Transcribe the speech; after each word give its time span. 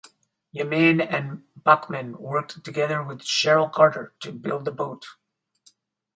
Yamane 0.55 0.99
and 1.07 1.43
Bachman 1.57 2.17
worked 2.17 2.63
together 2.63 3.03
with 3.03 3.19
Cheryl 3.19 3.71
Carter 3.71 4.15
to 4.21 4.31
build 4.31 4.65
the 4.65 4.71
boat. 4.71 5.05